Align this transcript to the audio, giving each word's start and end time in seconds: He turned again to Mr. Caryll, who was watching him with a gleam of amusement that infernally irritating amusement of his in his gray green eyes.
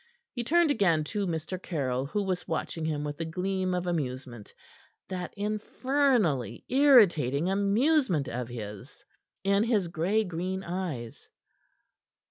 He 0.31 0.43
turned 0.43 0.71
again 0.71 1.03
to 1.13 1.27
Mr. 1.27 1.61
Caryll, 1.61 2.07
who 2.07 2.23
was 2.23 2.47
watching 2.47 2.85
him 2.85 3.03
with 3.03 3.21
a 3.21 3.23
gleam 3.25 3.75
of 3.75 3.85
amusement 3.85 4.51
that 5.09 5.31
infernally 5.37 6.65
irritating 6.69 7.51
amusement 7.51 8.27
of 8.27 8.47
his 8.47 9.05
in 9.43 9.61
his 9.61 9.89
gray 9.89 10.23
green 10.23 10.63
eyes. 10.63 11.29